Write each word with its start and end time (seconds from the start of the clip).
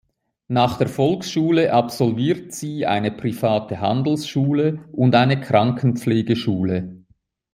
Nach 0.47 0.79
der 0.79 0.89
Volksschule 0.89 1.71
absolviert 1.71 2.53
sie 2.55 2.87
eine 2.87 3.11
private 3.11 3.81
Handelsschule 3.81 4.83
und 4.93 5.13
eine 5.13 5.39
Krankenpflegeschule. 5.39 7.05